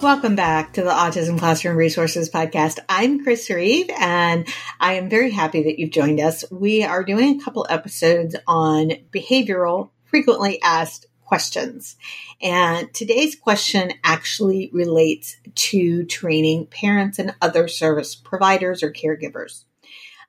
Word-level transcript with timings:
Welcome 0.00 0.36
back 0.36 0.74
to 0.74 0.82
the 0.82 0.90
Autism 0.90 1.38
Classroom 1.38 1.74
Resources 1.74 2.28
Podcast. 2.28 2.78
I'm 2.86 3.24
Chris 3.24 3.48
Reeve, 3.48 3.88
and 3.98 4.46
I 4.78 4.94
am 4.94 5.08
very 5.08 5.30
happy 5.30 5.62
that 5.62 5.78
you've 5.78 5.90
joined 5.90 6.20
us. 6.20 6.44
We 6.50 6.84
are 6.84 7.02
doing 7.02 7.40
a 7.40 7.42
couple 7.42 7.66
episodes 7.68 8.36
on 8.46 8.90
behavioral 9.10 9.90
frequently 10.04 10.60
asked 10.60 11.06
questions. 11.24 11.96
And 12.42 12.92
today's 12.92 13.36
question 13.36 13.92
actually 14.04 14.68
relates 14.70 15.38
to 15.54 16.04
training 16.04 16.66
parents 16.66 17.18
and 17.18 17.34
other 17.40 17.66
service 17.66 18.14
providers 18.14 18.82
or 18.82 18.92
caregivers. 18.92 19.64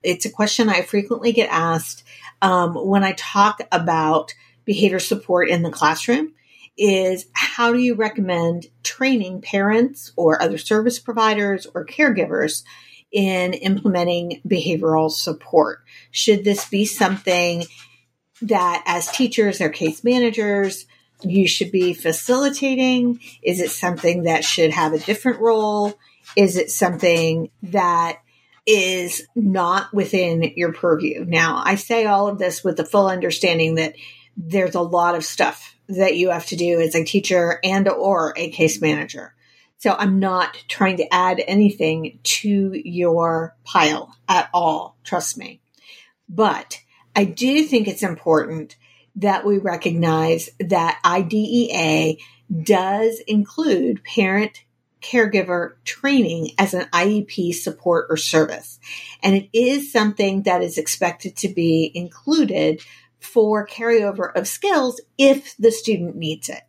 It's 0.02 0.26
a 0.26 0.32
question 0.32 0.70
I 0.70 0.82
frequently 0.82 1.34
get 1.34 1.50
asked 1.52 2.04
um, 2.42 2.74
when 2.74 3.04
I 3.04 3.12
talk 3.18 3.60
about 3.72 4.34
behavior 4.64 5.00
support 5.00 5.50
in 5.50 5.62
the 5.62 5.72
classroom 5.72 6.34
is 6.78 7.26
how 7.58 7.74
do 7.74 7.80
you 7.80 7.96
recommend 7.96 8.68
training 8.84 9.42
parents 9.42 10.12
or 10.16 10.40
other 10.40 10.60
service 10.60 11.00
providers 11.00 11.66
or 11.74 11.88
caregivers 11.88 12.62
in 13.12 13.54
implementing 13.54 14.40
behavioral 14.48 15.10
support? 15.10 15.80
Should 16.12 16.44
this 16.44 16.70
be 16.70 16.86
something 16.86 17.64
that 18.44 18.84
as 18.86 19.08
teachers 19.08 19.60
or 19.60 19.70
case 19.70 20.04
managers, 20.04 20.86
you 21.24 21.48
should 21.48 21.72
be 21.72 21.96
facilitating? 21.96 23.22
Is 23.42 23.60
it 23.60 23.72
something 23.72 24.26
that 24.26 24.46
should 24.46 24.70
have 24.70 24.94
a 24.94 25.00
different 25.00 25.40
role? 25.40 25.98
Is 26.36 26.58
it 26.58 26.70
something 26.70 27.50
that 27.64 28.20
is 28.68 29.26
not 29.36 29.92
within 29.96 30.44
your 30.56 30.74
purview? 30.74 31.26
Now, 31.26 31.64
I 31.66 31.74
say 31.74 32.06
all 32.06 32.28
of 32.28 32.38
this 32.38 32.64
with 32.64 32.78
the 32.78 32.86
full 32.86 33.08
understanding 33.08 33.76
that 33.76 33.96
there's 34.38 34.76
a 34.76 34.82
lot 34.82 35.16
of 35.16 35.26
stuff 35.26 35.74
that 35.90 36.18
you 36.18 36.30
have 36.30 36.46
to 36.48 36.56
do 36.56 36.80
as 36.80 36.96
a 36.96 37.04
teacher 37.04 37.60
and 37.64 37.88
or 37.88 38.34
a 38.36 38.50
case 38.50 38.82
manager. 38.82 39.34
So 39.80 39.96
I'm 39.98 40.20
not 40.20 40.64
trying 40.68 40.98
to 40.98 41.14
add 41.14 41.42
anything 41.46 42.20
to 42.24 42.72
your 42.74 43.56
pile 43.64 44.16
at 44.28 44.50
all. 44.54 44.98
Trust 45.04 45.38
me. 45.38 45.62
But 46.28 46.80
I 47.16 47.26
do 47.26 47.64
think 47.64 47.88
it's 47.88 48.04
important 48.04 48.76
that 49.16 49.46
we 49.46 49.58
recognize 49.58 50.50
that 50.60 51.00
IDEA 51.06 52.18
does 52.64 53.20
include 53.28 54.04
parent 54.04 54.64
caregiver 55.02 55.74
training 55.84 56.52
as 56.58 56.74
an 56.74 56.88
IEP 56.92 57.54
support 57.54 58.08
or 58.10 58.18
service. 58.18 58.80
And 59.22 59.36
it 59.36 59.50
is 59.54 59.92
something 59.92 60.44
that 60.44 60.62
is 60.62 60.78
expected 60.78 61.36
to 61.38 61.50
be 61.50 61.92
included 61.94 62.82
for 63.20 63.68
carryover 63.68 64.36
of 64.36 64.48
skills 64.48 65.02
if 65.18 65.56
the 65.58 65.72
student 65.72 66.16
needs 66.16 66.50
it. 66.50 66.62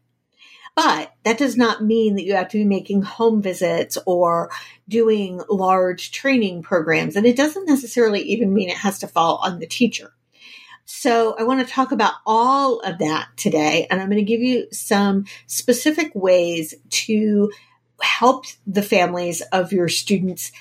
But 0.75 1.13
that 1.25 1.39
does 1.39 1.57
not 1.57 1.83
mean 1.83 2.15
that 2.15 2.25
you 2.25 2.35
have 2.35 2.51
to 2.51 2.59
be 2.59 2.65
making 2.65 3.03
home 3.03 3.43
visits 3.43 3.99
or 4.07 4.51
doing 4.89 5.43
large 5.49 6.13
training 6.13 6.63
programs. 6.63 7.17
And 7.17 7.27
it 7.27 7.37
doesn't 7.37 7.67
necessarily 7.67 8.21
even 8.23 8.55
mean 8.55 8.69
it 8.69 8.77
has 8.77 9.01
to 9.01 9.09
fall 9.09 9.41
on 9.43 9.59
the 9.59 9.67
teacher. 9.67 10.13
So 10.85 11.35
I 11.37 11.43
want 11.43 11.67
to 11.67 11.73
talk 11.73 11.91
about 11.91 12.15
all 12.25 12.79
of 12.79 12.99
that 12.99 13.29
today. 13.37 13.89
And 13.91 14.01
I'm 14.01 14.09
going 14.09 14.25
to 14.25 14.25
give 14.25 14.41
you 14.41 14.69
some 14.71 15.25
specific 15.49 16.13
ways 16.15 16.75
to 16.91 17.51
help 18.01 18.47
the 18.67 18.83
families 18.83 19.41
of 19.53 19.73
your 19.73 19.89
students 19.89 20.53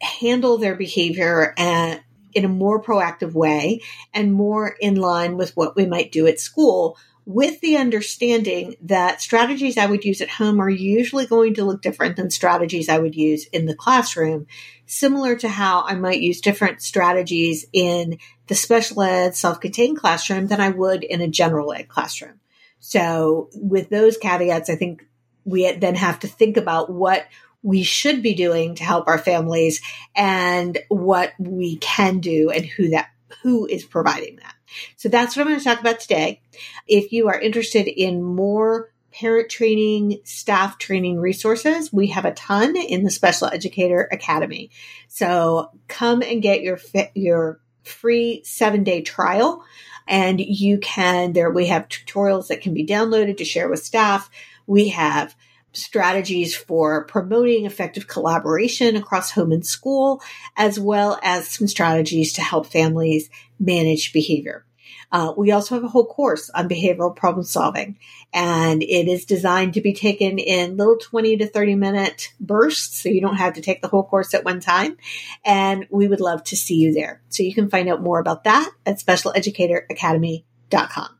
handle 0.00 0.56
their 0.56 0.76
behavior 0.76 1.52
and 1.58 2.00
in 2.34 2.44
a 2.44 2.48
more 2.48 2.82
proactive 2.82 3.32
way 3.32 3.80
and 4.12 4.32
more 4.32 4.76
in 4.80 4.96
line 4.96 5.36
with 5.36 5.56
what 5.56 5.76
we 5.76 5.86
might 5.86 6.12
do 6.12 6.26
at 6.26 6.40
school 6.40 6.96
with 7.26 7.60
the 7.60 7.76
understanding 7.76 8.76
that 8.82 9.22
strategies 9.22 9.78
I 9.78 9.86
would 9.86 10.04
use 10.04 10.20
at 10.20 10.28
home 10.28 10.60
are 10.60 10.68
usually 10.68 11.26
going 11.26 11.54
to 11.54 11.64
look 11.64 11.80
different 11.80 12.16
than 12.16 12.30
strategies 12.30 12.88
I 12.88 12.98
would 12.98 13.14
use 13.14 13.46
in 13.46 13.64
the 13.64 13.74
classroom, 13.74 14.46
similar 14.86 15.34
to 15.36 15.48
how 15.48 15.82
I 15.82 15.94
might 15.94 16.20
use 16.20 16.40
different 16.40 16.82
strategies 16.82 17.66
in 17.72 18.18
the 18.48 18.54
special 18.54 19.02
ed 19.02 19.34
self 19.34 19.60
contained 19.60 19.98
classroom 19.98 20.48
than 20.48 20.60
I 20.60 20.68
would 20.68 21.02
in 21.02 21.22
a 21.22 21.28
general 21.28 21.72
ed 21.72 21.88
classroom. 21.88 22.40
So, 22.78 23.48
with 23.54 23.88
those 23.88 24.18
caveats, 24.18 24.68
I 24.68 24.76
think 24.76 25.06
we 25.46 25.70
then 25.72 25.94
have 25.94 26.20
to 26.20 26.28
think 26.28 26.58
about 26.58 26.90
what 26.90 27.26
we 27.64 27.82
should 27.82 28.22
be 28.22 28.34
doing 28.34 28.76
to 28.76 28.84
help 28.84 29.08
our 29.08 29.18
families 29.18 29.80
and 30.14 30.78
what 30.88 31.32
we 31.38 31.76
can 31.78 32.20
do 32.20 32.50
and 32.50 32.64
who 32.64 32.90
that 32.90 33.08
who 33.42 33.66
is 33.66 33.84
providing 33.84 34.36
that. 34.36 34.54
So 34.96 35.08
that's 35.08 35.34
what 35.34 35.42
I'm 35.42 35.48
going 35.48 35.58
to 35.58 35.64
talk 35.64 35.80
about 35.80 35.98
today. 35.98 36.42
If 36.86 37.12
you 37.12 37.28
are 37.28 37.40
interested 37.40 37.88
in 37.88 38.22
more 38.22 38.92
parent 39.12 39.48
training, 39.48 40.20
staff 40.24 40.78
training 40.78 41.18
resources, 41.18 41.92
we 41.92 42.08
have 42.08 42.24
a 42.24 42.34
ton 42.34 42.76
in 42.76 43.02
the 43.02 43.10
Special 43.10 43.48
Educator 43.48 44.08
Academy. 44.12 44.70
So 45.08 45.70
come 45.88 46.22
and 46.22 46.42
get 46.42 46.62
your 46.62 46.78
your 47.14 47.60
free 47.82 48.42
7-day 48.44 49.02
trial 49.02 49.62
and 50.06 50.40
you 50.40 50.78
can 50.78 51.34
there 51.34 51.50
we 51.50 51.66
have 51.66 51.88
tutorials 51.88 52.48
that 52.48 52.62
can 52.62 52.72
be 52.72 52.86
downloaded 52.86 53.38
to 53.38 53.44
share 53.44 53.68
with 53.68 53.82
staff. 53.82 54.30
We 54.66 54.88
have 54.88 55.34
strategies 55.74 56.56
for 56.56 57.04
promoting 57.04 57.66
effective 57.66 58.08
collaboration 58.08 58.96
across 58.96 59.30
home 59.30 59.52
and 59.52 59.66
school, 59.66 60.22
as 60.56 60.80
well 60.80 61.18
as 61.22 61.48
some 61.48 61.66
strategies 61.66 62.32
to 62.34 62.42
help 62.42 62.66
families 62.66 63.30
manage 63.58 64.12
behavior. 64.12 64.66
Uh, 65.12 65.32
we 65.36 65.52
also 65.52 65.74
have 65.76 65.84
a 65.84 65.88
whole 65.88 66.06
course 66.06 66.50
on 66.50 66.68
behavioral 66.68 67.14
problem 67.14 67.44
solving, 67.44 67.96
and 68.32 68.82
it 68.82 69.06
is 69.06 69.24
designed 69.24 69.74
to 69.74 69.80
be 69.80 69.92
taken 69.92 70.40
in 70.40 70.76
little 70.76 70.98
20 70.98 71.36
to 71.36 71.46
30 71.46 71.76
minute 71.76 72.32
bursts, 72.40 73.00
so 73.00 73.08
you 73.08 73.20
don't 73.20 73.36
have 73.36 73.54
to 73.54 73.60
take 73.60 73.80
the 73.80 73.88
whole 73.88 74.02
course 74.02 74.34
at 74.34 74.44
one 74.44 74.58
time. 74.58 74.96
And 75.44 75.86
we 75.90 76.08
would 76.08 76.20
love 76.20 76.42
to 76.44 76.56
see 76.56 76.74
you 76.74 76.92
there. 76.92 77.22
So 77.28 77.44
you 77.44 77.54
can 77.54 77.70
find 77.70 77.88
out 77.88 78.02
more 78.02 78.18
about 78.18 78.42
that 78.44 78.68
at 78.84 78.98
specialeducatoracademy.com. 78.98 81.18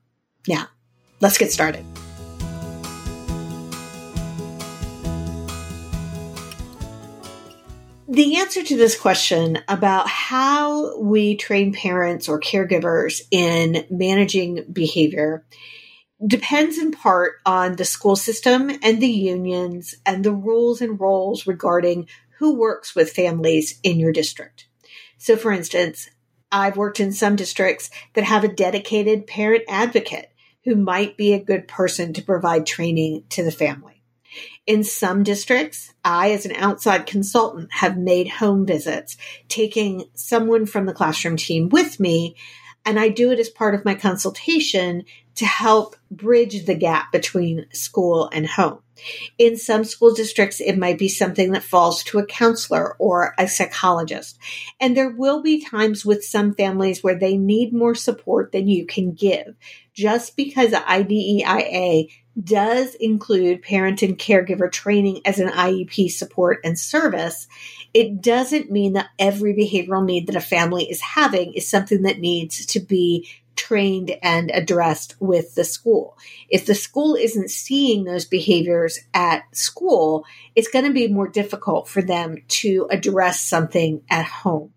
Now, 0.48 0.66
let's 1.20 1.38
get 1.38 1.52
started. 1.52 2.03
The 8.14 8.36
answer 8.36 8.62
to 8.62 8.76
this 8.76 8.96
question 8.96 9.58
about 9.66 10.06
how 10.06 11.00
we 11.00 11.34
train 11.34 11.72
parents 11.72 12.28
or 12.28 12.38
caregivers 12.38 13.22
in 13.32 13.84
managing 13.90 14.66
behavior 14.72 15.44
depends 16.24 16.78
in 16.78 16.92
part 16.92 17.32
on 17.44 17.74
the 17.74 17.84
school 17.84 18.14
system 18.14 18.70
and 18.84 19.02
the 19.02 19.08
unions 19.08 19.96
and 20.06 20.24
the 20.24 20.30
rules 20.30 20.80
and 20.80 21.00
roles 21.00 21.44
regarding 21.48 22.06
who 22.38 22.54
works 22.54 22.94
with 22.94 23.10
families 23.10 23.80
in 23.82 23.98
your 23.98 24.12
district. 24.12 24.68
So, 25.18 25.36
for 25.36 25.50
instance, 25.50 26.08
I've 26.52 26.76
worked 26.76 27.00
in 27.00 27.10
some 27.10 27.34
districts 27.34 27.90
that 28.12 28.22
have 28.22 28.44
a 28.44 28.48
dedicated 28.48 29.26
parent 29.26 29.64
advocate 29.68 30.30
who 30.64 30.76
might 30.76 31.16
be 31.16 31.32
a 31.32 31.42
good 31.42 31.66
person 31.66 32.12
to 32.12 32.22
provide 32.22 32.64
training 32.64 33.24
to 33.30 33.42
the 33.42 33.50
family. 33.50 33.93
In 34.66 34.82
some 34.82 35.22
districts, 35.22 35.92
I, 36.02 36.30
as 36.30 36.46
an 36.46 36.52
outside 36.56 37.06
consultant, 37.06 37.70
have 37.70 37.98
made 37.98 38.28
home 38.28 38.64
visits, 38.64 39.18
taking 39.48 40.04
someone 40.14 40.64
from 40.64 40.86
the 40.86 40.94
classroom 40.94 41.36
team 41.36 41.68
with 41.68 42.00
me, 42.00 42.36
and 42.84 42.98
I 42.98 43.08
do 43.08 43.30
it 43.30 43.40
as 43.40 43.48
part 43.48 43.74
of 43.74 43.84
my 43.84 43.94
consultation 43.94 45.04
to 45.36 45.46
help 45.46 45.96
bridge 46.10 46.64
the 46.64 46.74
gap 46.74 47.10
between 47.10 47.66
school 47.72 48.28
and 48.32 48.46
home. 48.46 48.78
In 49.38 49.56
some 49.56 49.84
school 49.84 50.14
districts, 50.14 50.60
it 50.60 50.78
might 50.78 50.98
be 50.98 51.08
something 51.08 51.52
that 51.52 51.64
falls 51.64 52.04
to 52.04 52.18
a 52.18 52.26
counselor 52.26 52.94
or 52.98 53.34
a 53.38 53.48
psychologist. 53.48 54.38
And 54.80 54.96
there 54.96 55.10
will 55.10 55.42
be 55.42 55.64
times 55.64 56.04
with 56.04 56.24
some 56.24 56.54
families 56.54 57.02
where 57.02 57.18
they 57.18 57.36
need 57.36 57.72
more 57.72 57.96
support 57.96 58.52
than 58.52 58.68
you 58.68 58.86
can 58.86 59.12
give. 59.12 59.56
Just 59.92 60.36
because 60.36 60.72
IDEIA 60.72 62.08
does 62.42 62.94
include 62.96 63.62
parent 63.62 64.02
and 64.02 64.18
caregiver 64.18 64.70
training 64.70 65.20
as 65.24 65.38
an 65.38 65.48
IEP 65.48 66.10
support 66.10 66.60
and 66.64 66.78
service, 66.78 67.46
it 67.94 68.20
doesn't 68.20 68.72
mean 68.72 68.94
that 68.94 69.10
every 69.18 69.54
behavioral 69.54 70.04
need 70.04 70.26
that 70.26 70.36
a 70.36 70.40
family 70.40 70.84
is 70.90 71.00
having 71.00 71.54
is 71.54 71.68
something 71.68 72.02
that 72.02 72.18
needs 72.18 72.66
to 72.66 72.80
be 72.80 73.28
trained 73.54 74.16
and 74.20 74.50
addressed 74.52 75.14
with 75.20 75.54
the 75.54 75.62
school. 75.62 76.18
If 76.48 76.66
the 76.66 76.74
school 76.74 77.14
isn't 77.14 77.52
seeing 77.52 78.02
those 78.02 78.24
behaviors 78.24 78.98
at 79.14 79.44
school, 79.56 80.26
it's 80.56 80.68
going 80.68 80.84
to 80.84 80.92
be 80.92 81.06
more 81.06 81.28
difficult 81.28 81.88
for 81.88 82.02
them 82.02 82.38
to 82.48 82.88
address 82.90 83.40
something 83.40 84.02
at 84.10 84.26
home. 84.26 84.72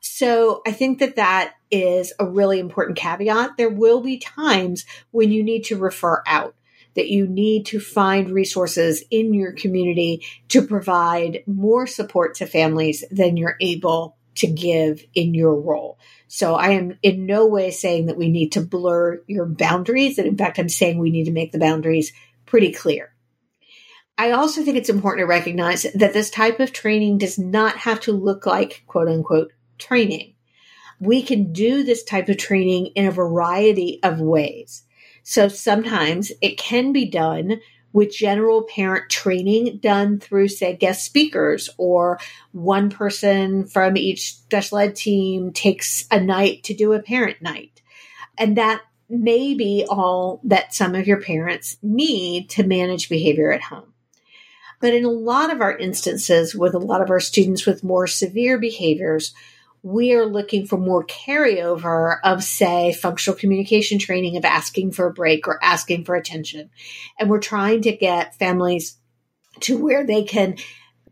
So 0.00 0.62
I 0.66 0.72
think 0.72 0.98
that 1.00 1.16
that 1.16 1.54
is 1.70 2.14
a 2.18 2.24
really 2.24 2.58
important 2.58 2.96
caveat. 2.96 3.58
There 3.58 3.68
will 3.68 4.00
be 4.00 4.16
times 4.16 4.86
when 5.10 5.30
you 5.30 5.42
need 5.42 5.64
to 5.64 5.76
refer 5.76 6.22
out 6.26 6.54
that 6.94 7.08
you 7.08 7.26
need 7.26 7.66
to 7.66 7.80
find 7.80 8.30
resources 8.30 9.04
in 9.10 9.34
your 9.34 9.52
community 9.52 10.24
to 10.48 10.66
provide 10.66 11.42
more 11.46 11.86
support 11.86 12.34
to 12.36 12.46
families 12.46 13.04
than 13.10 13.36
you're 13.36 13.56
able 13.60 14.16
to 14.36 14.46
give 14.46 15.04
in 15.14 15.34
your 15.34 15.54
role. 15.54 15.98
So 16.28 16.54
I 16.54 16.70
am 16.70 16.98
in 17.02 17.26
no 17.26 17.46
way 17.46 17.70
saying 17.70 18.06
that 18.06 18.16
we 18.16 18.28
need 18.28 18.52
to 18.52 18.60
blur 18.60 19.22
your 19.26 19.46
boundaries. 19.46 20.18
And 20.18 20.26
in 20.26 20.36
fact, 20.36 20.58
I'm 20.58 20.68
saying 20.68 20.98
we 20.98 21.10
need 21.10 21.24
to 21.24 21.32
make 21.32 21.52
the 21.52 21.58
boundaries 21.58 22.12
pretty 22.46 22.72
clear. 22.72 23.12
I 24.16 24.32
also 24.32 24.62
think 24.62 24.76
it's 24.76 24.90
important 24.90 25.22
to 25.22 25.26
recognize 25.26 25.86
that 25.94 26.12
this 26.12 26.30
type 26.30 26.60
of 26.60 26.72
training 26.72 27.18
does 27.18 27.38
not 27.38 27.76
have 27.78 28.00
to 28.00 28.12
look 28.12 28.44
like 28.44 28.84
quote 28.86 29.08
unquote 29.08 29.52
training. 29.78 30.34
We 31.00 31.22
can 31.22 31.52
do 31.52 31.82
this 31.82 32.04
type 32.04 32.28
of 32.28 32.36
training 32.36 32.88
in 32.94 33.06
a 33.06 33.10
variety 33.10 33.98
of 34.02 34.20
ways. 34.20 34.82
So 35.30 35.46
sometimes 35.46 36.32
it 36.42 36.58
can 36.58 36.92
be 36.92 37.08
done 37.08 37.60
with 37.92 38.12
general 38.12 38.64
parent 38.64 39.08
training 39.08 39.78
done 39.78 40.18
through, 40.18 40.48
say, 40.48 40.74
guest 40.74 41.04
speakers, 41.04 41.70
or 41.78 42.18
one 42.50 42.90
person 42.90 43.64
from 43.64 43.96
each 43.96 44.34
special 44.34 44.78
ed 44.78 44.96
team 44.96 45.52
takes 45.52 46.04
a 46.10 46.18
night 46.18 46.64
to 46.64 46.74
do 46.74 46.94
a 46.94 47.00
parent 47.00 47.40
night. 47.40 47.80
And 48.38 48.56
that 48.56 48.82
may 49.08 49.54
be 49.54 49.86
all 49.88 50.40
that 50.42 50.74
some 50.74 50.96
of 50.96 51.06
your 51.06 51.20
parents 51.20 51.76
need 51.80 52.50
to 52.50 52.66
manage 52.66 53.08
behavior 53.08 53.52
at 53.52 53.62
home. 53.62 53.94
But 54.80 54.94
in 54.94 55.04
a 55.04 55.10
lot 55.10 55.52
of 55.52 55.60
our 55.60 55.78
instances, 55.78 56.56
with 56.56 56.74
a 56.74 56.78
lot 56.78 57.02
of 57.02 57.10
our 57.10 57.20
students 57.20 57.66
with 57.66 57.84
more 57.84 58.08
severe 58.08 58.58
behaviors, 58.58 59.32
we 59.82 60.12
are 60.12 60.26
looking 60.26 60.66
for 60.66 60.76
more 60.76 61.04
carryover 61.04 62.18
of, 62.22 62.44
say, 62.44 62.92
functional 62.92 63.38
communication 63.38 63.98
training 63.98 64.36
of 64.36 64.44
asking 64.44 64.92
for 64.92 65.06
a 65.06 65.12
break 65.12 65.48
or 65.48 65.62
asking 65.62 66.04
for 66.04 66.14
attention. 66.14 66.70
And 67.18 67.30
we're 67.30 67.40
trying 67.40 67.82
to 67.82 67.92
get 67.92 68.36
families 68.36 68.98
to 69.60 69.78
where 69.78 70.06
they 70.06 70.24
can 70.24 70.56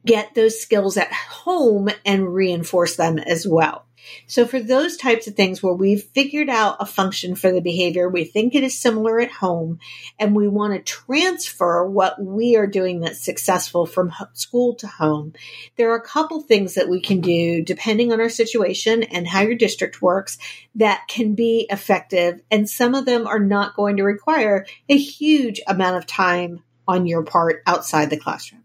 get 0.04 0.34
those 0.34 0.60
skills 0.60 0.96
at 0.96 1.12
home 1.12 1.88
and 2.04 2.32
reinforce 2.32 2.96
them 2.96 3.18
as 3.18 3.46
well. 3.46 3.87
So 4.26 4.46
for 4.46 4.60
those 4.60 4.96
types 4.96 5.26
of 5.26 5.34
things 5.34 5.62
where 5.62 5.74
we've 5.74 6.02
figured 6.02 6.48
out 6.48 6.76
a 6.80 6.86
function 6.86 7.34
for 7.34 7.52
the 7.52 7.60
behavior, 7.60 8.08
we 8.08 8.24
think 8.24 8.54
it 8.54 8.62
is 8.62 8.78
similar 8.78 9.20
at 9.20 9.30
home 9.30 9.78
and 10.18 10.34
we 10.34 10.48
want 10.48 10.74
to 10.74 10.80
transfer 10.80 11.86
what 11.86 12.22
we 12.22 12.56
are 12.56 12.66
doing 12.66 13.00
that's 13.00 13.24
successful 13.24 13.86
from 13.86 14.12
school 14.34 14.74
to 14.76 14.86
home. 14.86 15.32
There 15.76 15.90
are 15.90 15.96
a 15.96 16.02
couple 16.02 16.40
things 16.40 16.74
that 16.74 16.88
we 16.88 17.00
can 17.00 17.20
do 17.20 17.62
depending 17.62 18.12
on 18.12 18.20
our 18.20 18.28
situation 18.28 19.02
and 19.02 19.26
how 19.26 19.40
your 19.40 19.54
district 19.54 20.02
works 20.02 20.38
that 20.74 21.04
can 21.08 21.34
be 21.34 21.66
effective. 21.70 22.40
And 22.50 22.68
some 22.68 22.94
of 22.94 23.06
them 23.06 23.26
are 23.26 23.40
not 23.40 23.76
going 23.76 23.96
to 23.96 24.04
require 24.04 24.66
a 24.88 24.96
huge 24.96 25.60
amount 25.66 25.96
of 25.96 26.06
time 26.06 26.62
on 26.86 27.06
your 27.06 27.22
part 27.22 27.62
outside 27.66 28.10
the 28.10 28.16
classroom. 28.16 28.64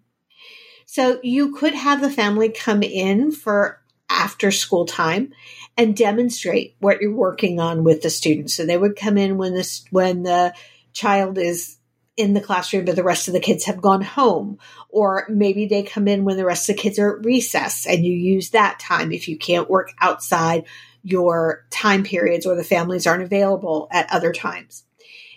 So 0.86 1.20
you 1.24 1.56
could 1.56 1.74
have 1.74 2.02
the 2.02 2.10
family 2.10 2.50
come 2.50 2.84
in 2.84 3.32
for 3.32 3.82
after 4.14 4.52
school 4.52 4.86
time 4.86 5.34
and 5.76 5.98
demonstrate 5.98 6.76
what 6.80 7.02
you're 7.02 7.16
working 7.16 7.60
on 7.60 7.84
with 7.84 8.02
the 8.02 8.10
students. 8.10 8.54
So 8.54 8.66
they 8.66 8.78
would 8.78 8.96
come 8.96 9.18
in 9.18 9.38
when 9.38 9.54
this 9.54 9.84
when 9.90 10.24
the 10.24 10.54
child 10.94 11.38
is 11.38 11.78
in 12.16 12.34
the 12.34 12.42
classroom, 12.42 12.86
but 12.86 12.96
the 12.96 13.04
rest 13.04 13.28
of 13.28 13.34
the 13.34 13.40
kids 13.40 13.66
have 13.66 13.82
gone 13.82 14.04
home. 14.04 14.60
Or 14.90 15.26
maybe 15.30 15.66
they 15.66 15.82
come 15.82 16.08
in 16.08 16.26
when 16.26 16.38
the 16.38 16.46
rest 16.46 16.70
of 16.70 16.76
the 16.76 16.82
kids 16.82 17.00
are 17.00 17.18
at 17.18 17.26
recess 17.26 17.88
and 17.88 18.06
you 18.06 18.14
use 18.14 18.52
that 18.52 18.80
time 18.80 19.12
if 19.12 19.28
you 19.28 19.38
can't 19.38 19.70
work 19.70 19.92
outside 20.00 20.66
your 21.02 21.66
time 21.72 22.04
periods 22.04 22.46
or 22.46 22.56
the 22.56 22.64
families 22.64 23.08
aren't 23.08 23.24
available 23.24 23.88
at 23.92 24.12
other 24.12 24.32
times. 24.32 24.84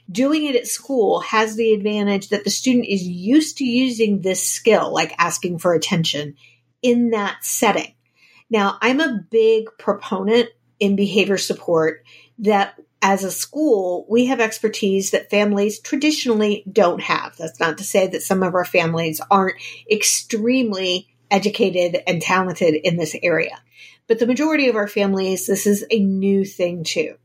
Doing 0.08 0.44
it 0.44 0.55
at 0.55 0.69
school 0.69 1.20
has 1.20 1.56
the 1.56 1.72
advantage 1.72 2.29
that 2.29 2.44
the 2.44 2.50
student 2.50 2.87
is 2.87 3.02
used 3.02 3.58
to 3.58 3.64
using 3.64 4.20
this 4.20 4.49
skill, 4.49 4.93
like 4.93 5.14
asking 5.19 5.58
for 5.58 5.75
attention, 5.75 6.37
in 6.82 7.11
that 7.11 7.38
setting. 7.43 7.95
Now, 8.50 8.78
I'm 8.81 9.00
a 9.00 9.20
big 9.31 9.69
proponent 9.78 10.50
in 10.78 10.96
behavior 10.96 11.38
support 11.38 12.04
that 12.38 12.78
as 13.02 13.25
a 13.25 13.31
school, 13.31 14.06
we 14.08 14.26
have 14.26 14.40
expertise 14.40 15.10
that 15.10 15.31
families 15.31 15.78
traditionally 15.81 16.64
don't 16.70 17.00
have. 17.00 17.37
That's 17.37 17.60
not 17.60 17.78
to 17.78 17.84
say 17.84 18.06
that 18.08 18.22
some 18.22 18.43
of 18.43 18.54
our 18.54 18.64
families 18.64 19.20
aren't 19.31 19.56
extremely 19.90 21.08
educated 21.31 22.02
and 22.06 22.22
talented 22.22 22.75
in 22.75 22.96
this 22.96 23.16
area. 23.22 23.60
But 24.06 24.19
the 24.19 24.26
majority 24.26 24.69
of 24.69 24.76
our 24.76 24.88
families, 24.88 25.46
this 25.46 25.66
is 25.66 25.84
a 25.90 25.98
new 25.98 26.44
thing 26.44 26.84
too. 26.84 27.16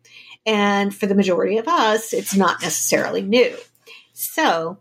And 0.46 0.94
for 0.94 1.06
the 1.06 1.16
majority 1.16 1.58
of 1.58 1.68
us, 1.68 2.14
it's 2.14 2.36
not 2.36 2.62
necessarily 2.62 3.22
new. 3.22 3.56
So 4.14 4.80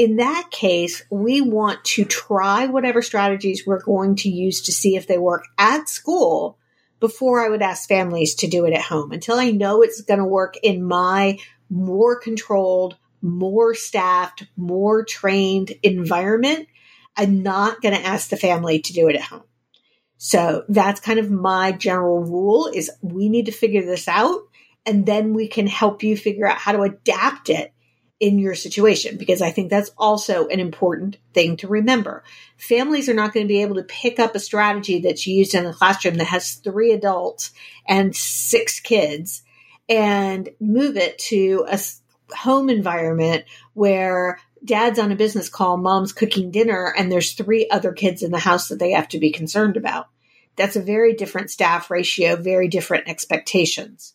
in 0.00 0.16
that 0.16 0.48
case, 0.50 1.02
we 1.10 1.42
want 1.42 1.84
to 1.84 2.06
try 2.06 2.64
whatever 2.64 3.02
strategies 3.02 3.66
we're 3.66 3.82
going 3.82 4.16
to 4.16 4.30
use 4.30 4.62
to 4.62 4.72
see 4.72 4.96
if 4.96 5.06
they 5.06 5.18
work 5.18 5.44
at 5.58 5.90
school 5.90 6.58
before 7.00 7.44
I 7.44 7.50
would 7.50 7.60
ask 7.60 7.86
families 7.86 8.34
to 8.36 8.46
do 8.46 8.64
it 8.64 8.72
at 8.72 8.80
home. 8.80 9.12
Until 9.12 9.38
I 9.38 9.50
know 9.50 9.82
it's 9.82 10.00
going 10.00 10.18
to 10.18 10.24
work 10.24 10.56
in 10.62 10.82
my 10.82 11.38
more 11.68 12.18
controlled, 12.18 12.96
more 13.20 13.74
staffed, 13.74 14.44
more 14.56 15.04
trained 15.04 15.74
environment, 15.82 16.66
I'm 17.14 17.42
not 17.42 17.82
going 17.82 17.94
to 17.94 18.06
ask 18.06 18.30
the 18.30 18.38
family 18.38 18.80
to 18.80 18.94
do 18.94 19.08
it 19.08 19.16
at 19.16 19.22
home. 19.22 19.44
So 20.16 20.64
that's 20.70 21.00
kind 21.00 21.18
of 21.18 21.30
my 21.30 21.72
general 21.72 22.20
rule 22.20 22.70
is 22.72 22.90
we 23.02 23.28
need 23.28 23.46
to 23.46 23.52
figure 23.52 23.84
this 23.84 24.08
out 24.08 24.40
and 24.86 25.04
then 25.04 25.34
we 25.34 25.46
can 25.46 25.66
help 25.66 26.02
you 26.02 26.16
figure 26.16 26.46
out 26.46 26.56
how 26.56 26.72
to 26.72 26.82
adapt 26.82 27.50
it 27.50 27.74
in 28.20 28.38
your 28.38 28.54
situation 28.54 29.16
because 29.16 29.40
I 29.40 29.50
think 29.50 29.70
that's 29.70 29.90
also 29.96 30.46
an 30.48 30.60
important 30.60 31.16
thing 31.32 31.56
to 31.56 31.68
remember. 31.68 32.22
Families 32.58 33.08
are 33.08 33.14
not 33.14 33.32
going 33.32 33.46
to 33.46 33.52
be 33.52 33.62
able 33.62 33.76
to 33.76 33.82
pick 33.82 34.20
up 34.20 34.34
a 34.34 34.40
strategy 34.40 35.00
that's 35.00 35.26
used 35.26 35.54
in 35.54 35.64
the 35.64 35.72
classroom 35.72 36.16
that 36.16 36.26
has 36.26 36.54
three 36.54 36.92
adults 36.92 37.50
and 37.88 38.14
six 38.14 38.78
kids 38.78 39.42
and 39.88 40.50
move 40.60 40.98
it 40.98 41.18
to 41.18 41.66
a 41.68 41.80
home 42.36 42.68
environment 42.68 43.46
where 43.72 44.38
dad's 44.62 44.98
on 44.98 45.10
a 45.10 45.16
business 45.16 45.48
call, 45.48 45.78
mom's 45.78 46.12
cooking 46.12 46.50
dinner, 46.50 46.94
and 46.96 47.10
there's 47.10 47.32
three 47.32 47.68
other 47.70 47.92
kids 47.92 48.22
in 48.22 48.30
the 48.30 48.38
house 48.38 48.68
that 48.68 48.78
they 48.78 48.90
have 48.90 49.08
to 49.08 49.18
be 49.18 49.32
concerned 49.32 49.78
about. 49.78 50.08
That's 50.56 50.76
a 50.76 50.82
very 50.82 51.14
different 51.14 51.50
staff 51.50 51.90
ratio, 51.90 52.36
very 52.36 52.68
different 52.68 53.08
expectations. 53.08 54.14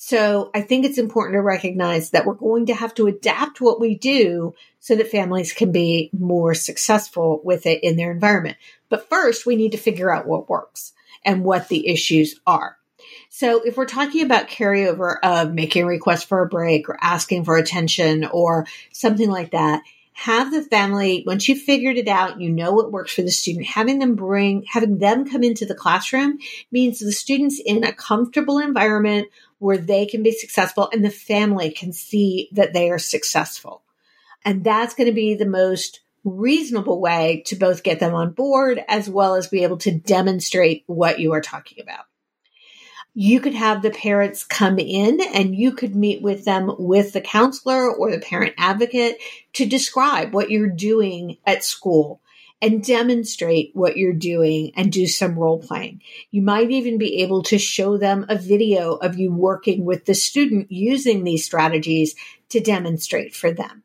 So 0.00 0.52
I 0.54 0.60
think 0.60 0.84
it's 0.84 0.96
important 0.96 1.34
to 1.34 1.42
recognize 1.42 2.10
that 2.10 2.24
we're 2.24 2.34
going 2.34 2.66
to 2.66 2.74
have 2.74 2.94
to 2.94 3.08
adapt 3.08 3.60
what 3.60 3.80
we 3.80 3.96
do 3.96 4.54
so 4.78 4.94
that 4.94 5.10
families 5.10 5.52
can 5.52 5.72
be 5.72 6.08
more 6.16 6.54
successful 6.54 7.40
with 7.42 7.66
it 7.66 7.82
in 7.82 7.96
their 7.96 8.12
environment. 8.12 8.56
But 8.88 9.10
first, 9.10 9.44
we 9.44 9.56
need 9.56 9.72
to 9.72 9.76
figure 9.76 10.14
out 10.14 10.28
what 10.28 10.48
works 10.48 10.92
and 11.24 11.44
what 11.44 11.68
the 11.68 11.88
issues 11.88 12.38
are. 12.46 12.76
So 13.28 13.60
if 13.64 13.76
we're 13.76 13.86
talking 13.86 14.24
about 14.24 14.48
carryover 14.48 15.16
of 15.20 15.52
making 15.52 15.82
a 15.82 15.86
request 15.86 16.28
for 16.28 16.42
a 16.42 16.48
break 16.48 16.88
or 16.88 16.96
asking 17.02 17.44
for 17.44 17.56
attention 17.56 18.24
or 18.24 18.68
something 18.92 19.28
like 19.28 19.50
that, 19.50 19.82
have 20.18 20.50
the 20.50 20.62
family, 20.62 21.22
once 21.24 21.48
you've 21.48 21.62
figured 21.62 21.96
it 21.96 22.08
out, 22.08 22.40
you 22.40 22.50
know 22.50 22.72
what 22.72 22.90
works 22.90 23.14
for 23.14 23.22
the 23.22 23.30
student, 23.30 23.66
having 23.66 24.00
them 24.00 24.16
bring, 24.16 24.64
having 24.64 24.98
them 24.98 25.30
come 25.30 25.44
into 25.44 25.64
the 25.64 25.76
classroom 25.76 26.38
means 26.72 26.98
the 26.98 27.12
student's 27.12 27.60
in 27.64 27.84
a 27.84 27.92
comfortable 27.92 28.58
environment 28.58 29.28
where 29.60 29.78
they 29.78 30.06
can 30.06 30.24
be 30.24 30.32
successful 30.32 30.90
and 30.92 31.04
the 31.04 31.10
family 31.10 31.70
can 31.70 31.92
see 31.92 32.48
that 32.50 32.72
they 32.72 32.90
are 32.90 32.98
successful. 32.98 33.82
And 34.44 34.64
that's 34.64 34.94
going 34.94 35.06
to 35.06 35.14
be 35.14 35.34
the 35.34 35.46
most 35.46 36.00
reasonable 36.24 37.00
way 37.00 37.44
to 37.46 37.54
both 37.54 37.84
get 37.84 38.00
them 38.00 38.16
on 38.16 38.32
board 38.32 38.82
as 38.88 39.08
well 39.08 39.36
as 39.36 39.46
be 39.46 39.62
able 39.62 39.78
to 39.78 39.96
demonstrate 39.96 40.82
what 40.88 41.20
you 41.20 41.32
are 41.32 41.40
talking 41.40 41.80
about. 41.80 42.06
You 43.14 43.40
could 43.40 43.54
have 43.54 43.82
the 43.82 43.90
parents 43.90 44.44
come 44.44 44.78
in 44.78 45.20
and 45.34 45.54
you 45.54 45.72
could 45.72 45.96
meet 45.96 46.22
with 46.22 46.44
them 46.44 46.72
with 46.78 47.12
the 47.12 47.20
counselor 47.20 47.90
or 47.92 48.10
the 48.10 48.20
parent 48.20 48.54
advocate 48.58 49.18
to 49.54 49.66
describe 49.66 50.32
what 50.32 50.50
you're 50.50 50.68
doing 50.68 51.38
at 51.44 51.64
school 51.64 52.20
and 52.60 52.84
demonstrate 52.84 53.70
what 53.74 53.96
you're 53.96 54.12
doing 54.12 54.72
and 54.76 54.92
do 54.92 55.06
some 55.06 55.38
role 55.38 55.58
playing. 55.58 56.02
You 56.30 56.42
might 56.42 56.70
even 56.70 56.98
be 56.98 57.22
able 57.22 57.42
to 57.44 57.58
show 57.58 57.96
them 57.96 58.26
a 58.28 58.36
video 58.36 58.94
of 58.94 59.18
you 59.18 59.32
working 59.32 59.84
with 59.84 60.04
the 60.04 60.14
student 60.14 60.70
using 60.70 61.24
these 61.24 61.44
strategies 61.44 62.14
to 62.50 62.60
demonstrate 62.60 63.34
for 63.34 63.52
them. 63.52 63.84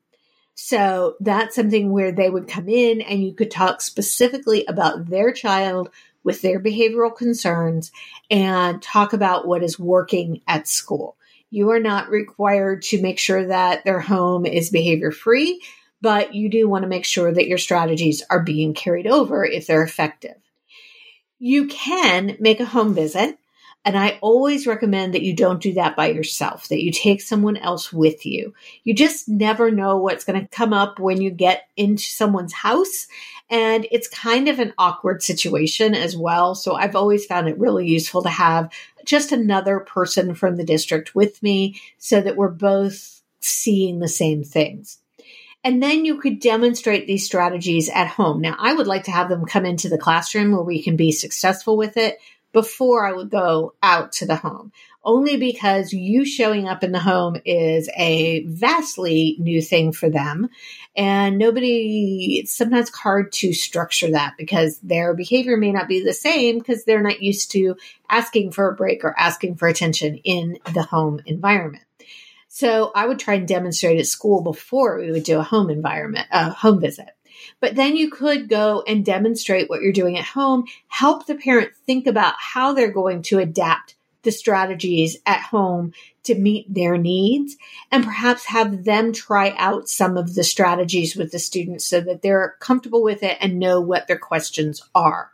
So 0.55 1.15
that's 1.19 1.55
something 1.55 1.91
where 1.91 2.11
they 2.11 2.29
would 2.29 2.47
come 2.47 2.69
in 2.69 3.01
and 3.01 3.23
you 3.23 3.33
could 3.33 3.51
talk 3.51 3.81
specifically 3.81 4.65
about 4.67 5.07
their 5.07 5.31
child 5.31 5.89
with 6.23 6.41
their 6.41 6.59
behavioral 6.59 7.15
concerns 7.15 7.91
and 8.29 8.81
talk 8.81 9.13
about 9.13 9.47
what 9.47 9.63
is 9.63 9.77
working 9.79 10.41
at 10.47 10.67
school. 10.67 11.17
You 11.49 11.71
are 11.71 11.79
not 11.79 12.09
required 12.09 12.81
to 12.83 13.01
make 13.01 13.19
sure 13.19 13.45
that 13.47 13.83
their 13.83 13.99
home 13.99 14.45
is 14.45 14.69
behavior 14.69 15.11
free, 15.11 15.61
but 16.01 16.33
you 16.33 16.49
do 16.49 16.67
want 16.67 16.83
to 16.83 16.89
make 16.89 17.05
sure 17.05 17.31
that 17.31 17.47
your 17.47 17.57
strategies 17.57 18.23
are 18.29 18.41
being 18.41 18.73
carried 18.73 19.07
over 19.07 19.45
if 19.45 19.67
they're 19.67 19.83
effective. 19.83 20.35
You 21.39 21.67
can 21.67 22.37
make 22.39 22.59
a 22.59 22.65
home 22.65 22.93
visit 22.93 23.37
and 23.85 23.97
I 23.97 24.17
always 24.21 24.65
recommend 24.65 25.13
that 25.13 25.23
you 25.23 25.35
don't 25.35 25.61
do 25.61 25.73
that 25.73 25.97
by 25.97 26.07
yourself, 26.07 26.69
that 26.69 26.81
you 26.81 26.91
take 26.91 27.21
someone 27.21 27.57
else 27.57 27.91
with 27.91 28.25
you. 28.25 28.53
You 28.85 28.93
just 28.93 29.27
never 29.27 29.71
know 29.71 29.97
what's 29.97 30.23
going 30.23 30.39
to 30.39 30.47
come 30.47 30.71
up 30.71 30.99
when 30.99 31.21
you 31.21 31.29
get 31.29 31.67
into 31.75 32.03
someone's 32.03 32.53
house. 32.53 33.07
And 33.49 33.85
it's 33.91 34.07
kind 34.07 34.47
of 34.47 34.59
an 34.59 34.73
awkward 34.77 35.21
situation 35.21 35.95
as 35.95 36.15
well. 36.15 36.55
So 36.55 36.75
I've 36.75 36.95
always 36.95 37.25
found 37.25 37.49
it 37.49 37.59
really 37.59 37.85
useful 37.85 38.23
to 38.23 38.29
have 38.29 38.71
just 39.03 39.33
another 39.33 39.81
person 39.81 40.33
from 40.33 40.55
the 40.55 40.63
district 40.63 41.13
with 41.13 41.43
me 41.43 41.81
so 41.97 42.21
that 42.21 42.37
we're 42.37 42.49
both 42.49 43.21
seeing 43.41 43.99
the 43.99 44.07
same 44.07 44.45
things. 44.45 44.99
And 45.65 45.83
then 45.83 46.05
you 46.05 46.19
could 46.19 46.39
demonstrate 46.39 47.05
these 47.05 47.25
strategies 47.25 47.89
at 47.89 48.07
home. 48.07 48.41
Now, 48.41 48.55
I 48.57 48.73
would 48.73 48.87
like 48.87 49.05
to 49.05 49.11
have 49.11 49.27
them 49.27 49.45
come 49.45 49.65
into 49.65 49.89
the 49.89 49.97
classroom 49.97 50.51
where 50.51 50.61
we 50.61 50.81
can 50.81 50.95
be 50.95 51.11
successful 51.11 51.75
with 51.75 51.97
it 51.97 52.19
before 52.53 53.05
I 53.05 53.11
would 53.11 53.29
go 53.29 53.73
out 53.83 54.13
to 54.13 54.25
the 54.25 54.35
home. 54.35 54.71
Only 55.03 55.35
because 55.35 55.91
you 55.91 56.23
showing 56.23 56.69
up 56.69 56.81
in 56.81 56.93
the 56.93 56.99
home 56.99 57.41
is 57.43 57.89
a 57.97 58.45
vastly 58.45 59.35
new 59.39 59.61
thing 59.61 59.91
for 59.91 60.09
them. 60.09 60.49
And 60.95 61.37
nobody, 61.37 62.39
it's 62.39 62.55
sometimes 62.55 62.89
hard 62.89 63.33
to 63.33 63.51
structure 63.51 64.11
that 64.11 64.35
because 64.37 64.79
their 64.79 65.13
behavior 65.13 65.57
may 65.57 65.73
not 65.73 65.89
be 65.89 66.01
the 66.01 66.13
same 66.13 66.59
because 66.59 66.85
they're 66.85 67.03
not 67.03 67.21
used 67.21 67.51
to 67.51 67.75
asking 68.09 68.51
for 68.51 68.69
a 68.69 68.75
break 68.75 69.03
or 69.03 69.19
asking 69.19 69.55
for 69.55 69.67
attention 69.67 70.17
in 70.23 70.57
the 70.73 70.83
home 70.83 71.19
environment. 71.25 71.83
So 72.47 72.91
I 72.93 73.07
would 73.07 73.19
try 73.19 73.33
and 73.33 73.47
demonstrate 73.47 73.99
at 73.99 74.05
school 74.05 74.41
before 74.41 74.99
we 74.99 75.11
would 75.11 75.23
do 75.23 75.39
a 75.39 75.43
home 75.43 75.71
environment, 75.71 76.27
a 76.31 76.51
home 76.51 76.79
visit. 76.79 77.09
But 77.59 77.75
then 77.75 77.95
you 77.95 78.09
could 78.09 78.49
go 78.49 78.83
and 78.87 79.05
demonstrate 79.05 79.69
what 79.69 79.81
you're 79.81 79.91
doing 79.91 80.17
at 80.17 80.25
home, 80.25 80.65
help 80.87 81.25
the 81.25 81.35
parent 81.35 81.75
think 81.85 82.07
about 82.07 82.35
how 82.37 82.73
they're 82.73 82.91
going 82.91 83.21
to 83.23 83.39
adapt 83.39 83.95
the 84.23 84.31
strategies 84.31 85.17
at 85.25 85.41
home 85.41 85.93
to 86.23 86.35
meet 86.35 86.73
their 86.73 86.97
needs 86.97 87.57
and 87.91 88.03
perhaps 88.03 88.45
have 88.45 88.85
them 88.85 89.11
try 89.11 89.53
out 89.57 89.89
some 89.89 90.17
of 90.17 90.33
the 90.33 90.43
strategies 90.43 91.15
with 91.15 91.31
the 91.31 91.39
students 91.39 91.85
so 91.85 92.01
that 92.01 92.21
they're 92.21 92.55
comfortable 92.59 93.03
with 93.03 93.21
it 93.21 93.37
and 93.41 93.59
know 93.59 93.79
what 93.81 94.07
their 94.07 94.17
questions 94.17 94.81
are. 94.95 95.31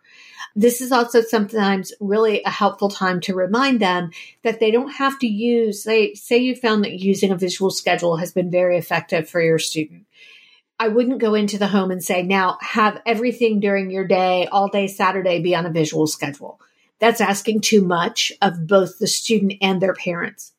This 0.55 0.81
is 0.81 0.91
also 0.91 1.21
sometimes 1.21 1.93
really 1.99 2.41
a 2.43 2.49
helpful 2.49 2.89
time 2.89 3.21
to 3.21 3.35
remind 3.35 3.79
them 3.79 4.09
that 4.43 4.59
they 4.59 4.71
don't 4.71 4.91
have 4.91 5.19
to 5.19 5.27
use, 5.27 5.83
say, 5.83 6.15
say 6.15 6.37
you 6.37 6.55
found 6.55 6.83
that 6.83 6.99
using 6.99 7.31
a 7.31 7.37
visual 7.37 7.69
schedule 7.69 8.17
has 8.17 8.31
been 8.31 8.49
very 8.49 8.77
effective 8.77 9.29
for 9.29 9.41
your 9.41 9.59
student. 9.59 10.05
I 10.79 10.87
wouldn't 10.87 11.19
go 11.19 11.35
into 11.35 11.57
the 11.57 11.67
home 11.67 11.91
and 11.91 12.03
say, 12.03 12.23
now 12.23 12.57
have 12.61 13.01
everything 13.05 13.59
during 13.59 13.91
your 13.91 14.07
day, 14.07 14.47
all 14.47 14.69
day 14.69 14.87
Saturday 14.87 15.41
be 15.41 15.53
on 15.53 15.65
a 15.65 15.71
visual 15.71 16.07
schedule. 16.07 16.59
That's 16.99 17.21
asking 17.21 17.61
too 17.61 17.81
much 17.81 18.31
of 18.41 18.65
both 18.65 18.97
the 18.97 19.07
student 19.07 19.53
and 19.61 19.81
their 19.81 19.93
parents. 19.93 20.53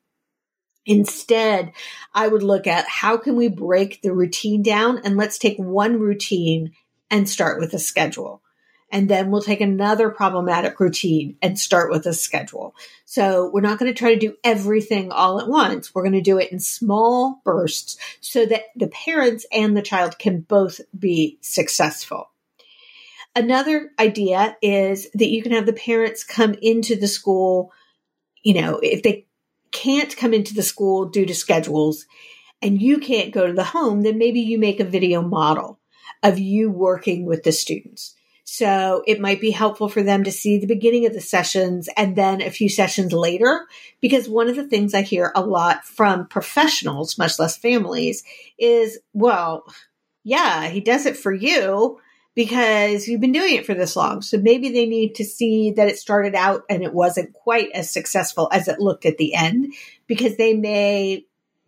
Instead, 0.84 1.72
I 2.14 2.28
would 2.28 2.42
look 2.42 2.66
at 2.66 2.86
how 2.86 3.16
can 3.16 3.36
we 3.36 3.48
break 3.48 4.02
the 4.02 4.12
routine 4.12 4.62
down 4.62 4.98
and 5.04 5.16
let's 5.16 5.38
take 5.38 5.58
one 5.58 5.98
routine 5.98 6.72
and 7.10 7.28
start 7.28 7.58
with 7.58 7.72
a 7.74 7.78
schedule 7.78 8.42
and 8.90 9.08
then 9.08 9.30
we'll 9.30 9.42
take 9.42 9.60
another 9.60 10.10
problematic 10.10 10.80
routine 10.80 11.36
and 11.40 11.58
start 11.58 11.90
with 11.90 12.06
a 12.06 12.12
schedule. 12.12 12.74
So 13.04 13.50
we're 13.52 13.60
not 13.60 13.78
going 13.78 13.92
to 13.92 13.98
try 13.98 14.14
to 14.14 14.20
do 14.20 14.36
everything 14.42 15.12
all 15.12 15.40
at 15.40 15.48
once. 15.48 15.94
We're 15.94 16.02
going 16.02 16.12
to 16.14 16.20
do 16.20 16.38
it 16.38 16.50
in 16.50 16.58
small 16.58 17.40
bursts 17.44 17.96
so 18.20 18.44
that 18.46 18.62
the 18.74 18.88
parents 18.88 19.46
and 19.52 19.76
the 19.76 19.82
child 19.82 20.18
can 20.18 20.40
both 20.40 20.80
be 20.96 21.38
successful. 21.40 22.30
Another 23.36 23.92
idea 23.98 24.56
is 24.60 25.08
that 25.14 25.28
you 25.28 25.42
can 25.42 25.52
have 25.52 25.66
the 25.66 25.72
parents 25.72 26.24
come 26.24 26.54
into 26.60 26.96
the 26.96 27.06
school, 27.06 27.72
you 28.42 28.60
know, 28.60 28.80
if 28.82 29.04
they 29.04 29.26
can't 29.70 30.16
come 30.16 30.34
into 30.34 30.52
the 30.52 30.64
school 30.64 31.06
due 31.06 31.26
to 31.26 31.34
schedules 31.34 32.06
and 32.60 32.82
you 32.82 32.98
can't 32.98 33.32
go 33.32 33.46
to 33.46 33.52
the 33.52 33.62
home, 33.62 34.02
then 34.02 34.18
maybe 34.18 34.40
you 34.40 34.58
make 34.58 34.80
a 34.80 34.84
video 34.84 35.22
model 35.22 35.78
of 36.24 36.40
you 36.40 36.70
working 36.70 37.24
with 37.24 37.44
the 37.44 37.52
students. 37.52 38.16
So 38.52 39.04
it 39.06 39.20
might 39.20 39.40
be 39.40 39.52
helpful 39.52 39.88
for 39.88 40.02
them 40.02 40.24
to 40.24 40.32
see 40.32 40.58
the 40.58 40.66
beginning 40.66 41.06
of 41.06 41.12
the 41.12 41.20
sessions 41.20 41.88
and 41.96 42.16
then 42.16 42.42
a 42.42 42.50
few 42.50 42.68
sessions 42.68 43.12
later. 43.12 43.68
Because 44.00 44.28
one 44.28 44.48
of 44.48 44.56
the 44.56 44.66
things 44.66 44.92
I 44.92 45.02
hear 45.02 45.30
a 45.36 45.40
lot 45.40 45.84
from 45.84 46.26
professionals, 46.26 47.16
much 47.16 47.38
less 47.38 47.56
families, 47.56 48.24
is, 48.58 48.98
well, 49.12 49.72
yeah, 50.24 50.66
he 50.66 50.80
does 50.80 51.06
it 51.06 51.16
for 51.16 51.32
you 51.32 52.00
because 52.34 53.06
you've 53.06 53.20
been 53.20 53.30
doing 53.30 53.54
it 53.54 53.66
for 53.66 53.74
this 53.74 53.94
long. 53.94 54.20
So 54.20 54.36
maybe 54.36 54.70
they 54.70 54.86
need 54.86 55.14
to 55.14 55.24
see 55.24 55.70
that 55.76 55.86
it 55.86 56.00
started 56.00 56.34
out 56.34 56.64
and 56.68 56.82
it 56.82 56.92
wasn't 56.92 57.32
quite 57.32 57.70
as 57.72 57.88
successful 57.88 58.48
as 58.50 58.66
it 58.66 58.80
looked 58.80 59.06
at 59.06 59.16
the 59.16 59.32
end 59.32 59.74
because 60.08 60.36
they 60.36 60.54
may 60.54 61.24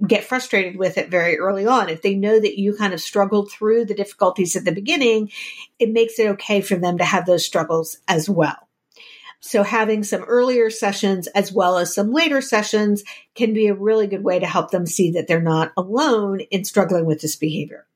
get 0.07 0.25
frustrated 0.25 0.77
with 0.77 0.99
it 0.99 1.11
very 1.11 1.39
early 1.39 1.67
on. 1.67 1.89
If 1.89 2.03
they 2.03 2.15
know 2.15 2.39
that 2.39 2.59
you 2.59 2.75
kind 2.75 2.93
of 2.93 3.01
struggled 3.01 3.51
through 3.51 3.85
the 3.85 3.95
difficulties 3.95 4.57
at 4.57 4.65
the 4.65 4.73
beginning, 4.73 5.31
it 5.79 5.91
makes 5.91 6.19
it 6.19 6.29
okay 6.31 6.61
for 6.61 6.77
them 6.77 6.99
to 6.99 7.05
have 7.05 7.27
those 7.27 7.47
struggles 7.47 7.99
as 8.09 8.29
well. 8.29 8.69
So 9.45 9.65
having 9.65 10.05
some 10.05 10.23
earlier 10.23 10.71
sessions 10.71 11.27
as 11.29 11.53
well 11.53 11.77
as 11.79 11.93
some 11.93 12.13
later 12.13 12.41
sessions 12.41 13.03
can 13.35 13.53
be 13.53 13.67
a 13.67 13.75
really 13.75 14.07
good 14.07 14.23
way 14.23 14.39
to 14.39 14.47
help 14.47 14.71
them 14.71 14.87
see 14.87 15.11
that 15.13 15.27
they're 15.27 15.43
not 15.43 15.73
alone 15.77 16.41
in 16.51 16.65
struggling 16.65 17.07
with 17.07 17.21
this 17.21 17.35
behavior. 17.35 17.87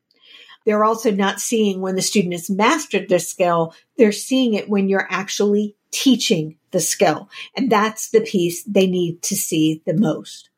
They're 0.64 0.84
also 0.84 1.12
not 1.12 1.40
seeing 1.40 1.80
when 1.80 1.94
the 1.94 2.02
student 2.02 2.34
has 2.34 2.50
mastered 2.50 3.08
their 3.08 3.20
skill, 3.20 3.74
they're 3.96 4.10
seeing 4.10 4.54
it 4.54 4.68
when 4.68 4.88
you're 4.88 5.06
actually 5.08 5.76
teaching 5.92 6.56
the 6.72 6.80
skill. 6.80 7.30
And 7.56 7.70
that's 7.70 8.10
the 8.10 8.22
piece 8.22 8.64
they 8.64 8.88
need 8.88 9.22
to 9.22 9.36
see 9.36 9.82
the 9.86 9.94
most. 9.94 10.50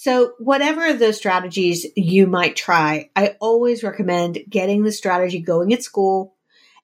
So, 0.00 0.34
whatever 0.38 0.86
of 0.86 1.00
those 1.00 1.16
strategies 1.16 1.84
you 1.96 2.28
might 2.28 2.54
try, 2.54 3.10
I 3.16 3.34
always 3.40 3.82
recommend 3.82 4.38
getting 4.48 4.84
the 4.84 4.92
strategy 4.92 5.40
going 5.40 5.72
at 5.72 5.82
school 5.82 6.36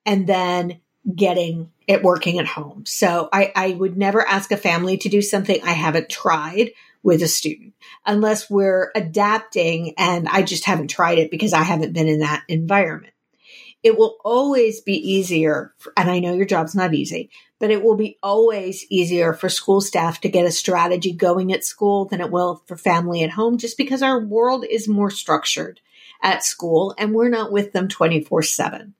and 0.04 0.26
then 0.26 0.80
getting 1.14 1.70
it 1.86 2.02
working 2.02 2.40
at 2.40 2.46
home. 2.48 2.86
So, 2.86 3.28
I, 3.32 3.52
I 3.54 3.70
would 3.70 3.96
never 3.96 4.26
ask 4.26 4.50
a 4.50 4.56
family 4.56 4.96
to 4.96 5.08
do 5.08 5.22
something 5.22 5.60
I 5.62 5.74
haven't 5.74 6.10
tried 6.10 6.72
with 7.04 7.22
a 7.22 7.28
student 7.28 7.74
unless 8.04 8.50
we're 8.50 8.90
adapting 8.96 9.94
and 9.96 10.28
I 10.28 10.42
just 10.42 10.64
haven't 10.64 10.88
tried 10.88 11.18
it 11.18 11.30
because 11.30 11.52
I 11.52 11.62
haven't 11.62 11.92
been 11.92 12.08
in 12.08 12.18
that 12.18 12.42
environment 12.48 13.13
it 13.84 13.98
will 13.98 14.16
always 14.24 14.80
be 14.80 14.94
easier. 14.94 15.74
And 15.94 16.10
I 16.10 16.18
know 16.18 16.32
your 16.32 16.46
job's 16.46 16.74
not 16.74 16.94
easy, 16.94 17.30
but 17.60 17.70
it 17.70 17.82
will 17.82 17.96
be 17.96 18.18
always 18.22 18.86
easier 18.90 19.34
for 19.34 19.50
school 19.50 19.82
staff 19.82 20.22
to 20.22 20.30
get 20.30 20.46
a 20.46 20.50
strategy 20.50 21.12
going 21.12 21.52
at 21.52 21.64
school 21.64 22.06
than 22.06 22.22
it 22.22 22.30
will 22.30 22.62
for 22.66 22.78
family 22.78 23.22
at 23.22 23.30
home, 23.30 23.58
just 23.58 23.76
because 23.76 24.02
our 24.02 24.18
world 24.18 24.64
is 24.68 24.88
more 24.88 25.10
structured 25.10 25.80
at 26.22 26.42
school 26.42 26.94
and 26.96 27.14
we're 27.14 27.28
not 27.28 27.52
with 27.52 27.72
them 27.72 27.86
24 27.86 28.42
7. 28.42 28.94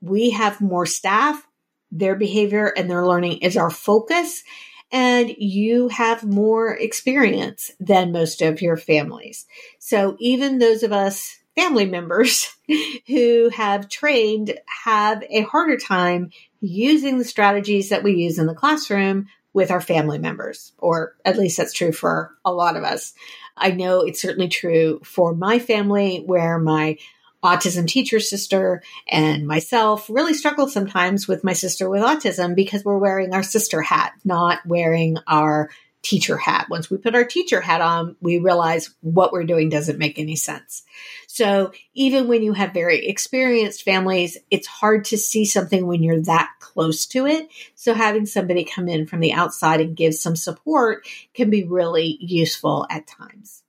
We 0.00 0.30
have 0.30 0.62
more 0.62 0.86
staff, 0.86 1.46
their 1.90 2.16
behavior 2.16 2.72
and 2.74 2.90
their 2.90 3.06
learning 3.06 3.38
is 3.38 3.58
our 3.58 3.70
focus. 3.70 4.42
And 4.90 5.30
you 5.38 5.88
have 5.88 6.24
more 6.24 6.74
experience 6.74 7.70
than 7.80 8.12
most 8.12 8.42
of 8.42 8.60
your 8.60 8.76
families. 8.76 9.46
So 9.78 10.16
even 10.20 10.58
those 10.58 10.82
of 10.82 10.92
us 10.92 11.38
family 11.54 11.86
members 11.86 12.54
who 13.06 13.50
have 13.50 13.88
trained 13.88 14.58
have 14.84 15.22
a 15.28 15.42
harder 15.42 15.76
time 15.76 16.30
using 16.60 17.18
the 17.18 17.24
strategies 17.24 17.88
that 17.90 18.02
we 18.02 18.14
use 18.14 18.38
in 18.38 18.46
the 18.46 18.54
classroom 18.54 19.26
with 19.52 19.70
our 19.70 19.80
family 19.80 20.18
members, 20.18 20.72
or 20.78 21.14
at 21.24 21.38
least 21.38 21.58
that's 21.58 21.74
true 21.74 21.92
for 21.92 22.34
a 22.44 22.52
lot 22.52 22.76
of 22.76 22.84
us. 22.84 23.12
I 23.56 23.70
know 23.70 24.00
it's 24.00 24.22
certainly 24.22 24.48
true 24.48 25.00
for 25.04 25.34
my 25.34 25.58
family 25.58 26.22
where 26.24 26.58
my 26.58 26.96
autism 27.42 27.86
teacher 27.88 28.20
sister 28.20 28.82
and 29.08 29.46
myself 29.46 30.08
really 30.08 30.32
struggle 30.32 30.68
sometimes 30.68 31.26
with 31.26 31.42
my 31.42 31.52
sister 31.52 31.90
with 31.90 32.02
autism 32.02 32.54
because 32.54 32.84
we're 32.84 32.98
wearing 32.98 33.34
our 33.34 33.42
sister 33.42 33.82
hat, 33.82 34.12
not 34.24 34.64
wearing 34.64 35.16
our 35.26 35.68
teacher 36.02 36.36
hat. 36.36 36.66
Once 36.68 36.90
we 36.90 36.98
put 36.98 37.14
our 37.14 37.24
teacher 37.24 37.60
hat 37.60 37.80
on, 37.80 38.16
we 38.20 38.38
realize 38.38 38.94
what 39.00 39.32
we're 39.32 39.44
doing 39.44 39.68
doesn't 39.68 39.98
make 39.98 40.18
any 40.18 40.36
sense. 40.36 40.82
So 41.28 41.72
even 41.94 42.28
when 42.28 42.42
you 42.42 42.52
have 42.52 42.74
very 42.74 43.06
experienced 43.06 43.84
families, 43.84 44.36
it's 44.50 44.66
hard 44.66 45.06
to 45.06 45.16
see 45.16 45.44
something 45.44 45.86
when 45.86 46.02
you're 46.02 46.22
that 46.22 46.50
close 46.58 47.06
to 47.06 47.26
it. 47.26 47.48
So 47.74 47.94
having 47.94 48.26
somebody 48.26 48.64
come 48.64 48.88
in 48.88 49.06
from 49.06 49.20
the 49.20 49.32
outside 49.32 49.80
and 49.80 49.96
give 49.96 50.14
some 50.14 50.36
support 50.36 51.06
can 51.34 51.50
be 51.50 51.64
really 51.64 52.18
useful 52.20 52.86
at 52.90 53.06
times. 53.06 53.61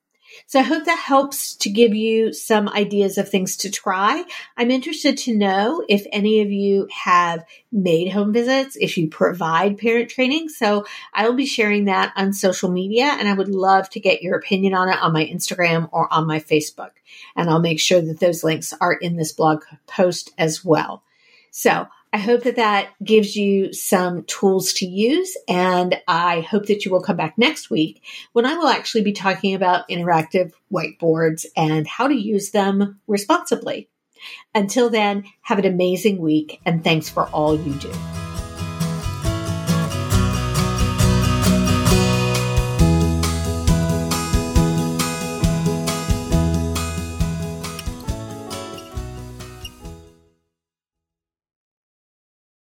So 0.48 0.60
I 0.60 0.64
hope 0.64 0.86
that 0.86 1.00
helps 1.00 1.56
to 1.58 1.70
give 1.70 1.94
you 1.94 2.34
some 2.34 2.70
ideas 2.70 3.18
of 3.18 3.30
things 3.30 3.58
to 3.58 3.72
try. 3.72 4.24
I'm 4.58 4.72
interested 4.72 5.18
to 5.20 5.36
know 5.36 5.84
if 5.88 6.06
any 6.12 6.42
of 6.42 6.52
you 6.52 6.88
have 6.92 7.44
made 7.72 8.12
home 8.12 8.34
visits, 8.34 8.76
if 8.76 8.98
you 8.98 9.10
provide 9.10 9.78
parent 9.78 10.10
training. 10.10 10.50
So 10.50 10.86
I 11.14 11.28
will 11.28 11.36
be 11.36 11.46
sharing 11.46 11.86
that 11.86 12.14
on 12.16 12.34
social 12.34 12.72
media 12.72 13.06
and 13.06 13.28
I 13.28 13.34
would 13.34 13.50
love 13.50 13.90
to 13.92 14.00
get 14.00 14.22
your 14.22 14.38
opinion 14.38 14.74
on 14.74 14.90
it 14.90 15.02
on 15.02 15.14
my 15.14 15.26
Instagram 15.26 15.90
or 15.92 16.12
on 16.14 16.28
my 16.28 16.40
Facebook. 16.40 16.92
And 17.36 17.50
I'll 17.50 17.60
make 17.60 17.80
sure 17.80 18.02
that 18.02 18.20
those 18.20 18.44
links 18.44 18.74
are 18.80 18.94
in 18.94 19.16
this 19.16 19.32
blog 19.32 19.64
post 19.88 20.32
as 20.38 20.64
well. 20.64 21.04
So 21.52 21.88
I 22.14 22.20
hope 22.20 22.44
that 22.44 22.58
that 22.58 22.90
gives 23.04 23.36
you 23.36 23.74
some 23.74 24.24
tools 24.26 24.74
to 24.74 24.86
use. 24.86 25.36
And 25.48 26.00
I 26.08 26.42
hope 26.42 26.68
that 26.68 26.86
you 26.86 26.92
will 26.92 27.02
come 27.02 27.18
back 27.18 27.40
next 27.40 27.72
week 27.72 28.04
when 28.34 28.46
I 28.46 28.54
will 28.56 28.68
actually 28.68 29.02
be 29.02 29.14
talking 29.14 29.56
about 29.56 29.90
interactive 29.90 30.52
whiteboards 30.72 31.48
and 31.58 31.88
how 31.88 32.08
to 32.08 32.14
use 32.14 32.52
them 32.52 33.00
responsibly. 33.08 33.90
Until 34.54 34.92
then, 34.92 35.26
have 35.42 35.58
an 35.58 35.66
amazing 35.66 36.20
week 36.20 36.62
and 36.66 36.84
thanks 36.84 37.10
for 37.10 37.24
all 37.30 37.60
you 37.60 37.74
do. 37.74 37.92